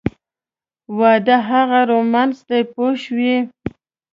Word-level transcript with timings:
واده 0.99 1.37
هغه 1.49 1.79
رومانس 1.91 2.37
دی 2.49 2.61
پوه 2.71 2.91
شوې!. 3.03 3.35